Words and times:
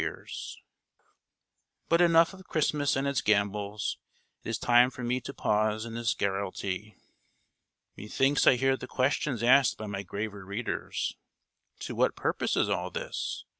But 1.87 2.01
enough 2.01 2.33
of 2.33 2.47
Christmas 2.47 2.95
and 2.95 3.07
its 3.07 3.21
gambols; 3.21 3.99
it 4.43 4.49
is 4.49 4.57
time 4.57 4.89
for 4.89 5.03
me 5.03 5.21
to 5.21 5.31
pause 5.31 5.85
in 5.85 5.93
this 5.93 6.15
garrulity. 6.15 6.95
Methinks 7.95 8.47
I 8.47 8.55
hear 8.55 8.75
the 8.75 8.87
questions 8.87 9.43
asked 9.43 9.77
by 9.77 9.85
my 9.85 10.01
graver 10.01 10.43
readers, 10.43 11.13
"To 11.81 11.93
what 11.93 12.15
purpose 12.15 12.57
is 12.57 12.67
all 12.67 12.89
this? 12.89 13.45